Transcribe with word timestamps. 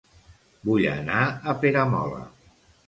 Vull 0.69 0.87
anar 0.93 1.21
a 1.25 1.57
Peramola 1.63 2.25